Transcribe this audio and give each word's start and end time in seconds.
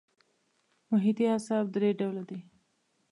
محیطي 0.91 1.25
اعصاب 1.33 1.65
درې 1.75 1.89
ډوله 1.99 2.23
دي. 2.29 2.39